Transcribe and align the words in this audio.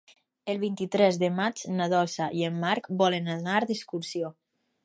El 0.53 0.59
vint-i-tres 0.63 1.19
de 1.25 1.29
maig 1.41 1.61
na 1.75 1.87
Dolça 1.93 2.31
i 2.39 2.43
en 2.49 2.57
Marc 2.65 2.91
volen 3.03 3.33
anar 3.37 3.63
d'excursió. 3.69 4.35